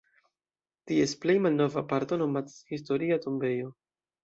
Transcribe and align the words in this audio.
Ties 0.91 1.13
plej 1.25 1.35
malnova 1.47 1.85
parto 1.93 2.19
nomatas 2.23 2.59
"Historia 2.73 3.21
tombejo". 3.29 3.73